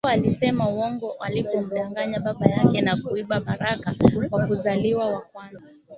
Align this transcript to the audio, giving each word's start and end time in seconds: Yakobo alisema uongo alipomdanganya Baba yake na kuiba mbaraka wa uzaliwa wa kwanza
Yakobo 0.03 0.13
alisema 0.25 0.69
uongo 0.69 1.11
alipomdanganya 1.13 2.19
Baba 2.19 2.45
yake 2.45 2.81
na 2.81 2.95
kuiba 3.01 3.39
mbaraka 3.39 3.95
wa 4.31 4.47
uzaliwa 4.49 5.05
wa 5.07 5.21
kwanza 5.21 5.61